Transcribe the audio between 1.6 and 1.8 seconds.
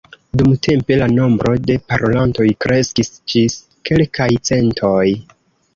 de